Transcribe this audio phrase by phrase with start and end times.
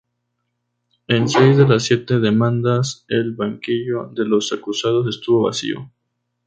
[1.07, 5.91] En seis de las siete demandas el banquillo de los acusados estuvo vacío.